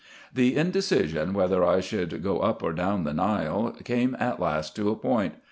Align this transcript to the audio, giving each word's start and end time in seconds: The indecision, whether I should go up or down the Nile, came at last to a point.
The 0.33 0.55
indecision, 0.57 1.31
whether 1.35 1.63
I 1.63 1.79
should 1.79 2.23
go 2.23 2.39
up 2.39 2.63
or 2.63 2.73
down 2.73 3.03
the 3.03 3.13
Nile, 3.13 3.75
came 3.83 4.17
at 4.19 4.39
last 4.39 4.75
to 4.77 4.89
a 4.89 4.95
point. 4.95 5.35